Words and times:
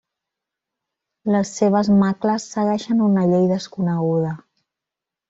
Les 1.35 1.51
seves 1.57 1.91
macles 1.97 2.47
segueixen 2.55 3.05
una 3.09 3.27
llei 3.35 3.47
desconeguda. 3.53 4.33